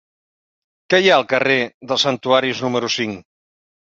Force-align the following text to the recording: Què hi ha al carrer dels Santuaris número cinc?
Què 0.93 1.01
hi 1.03 1.11
ha 1.11 1.19
al 1.21 1.27
carrer 1.33 1.59
dels 1.91 2.07
Santuaris 2.09 2.67
número 2.69 2.91
cinc? 2.99 3.25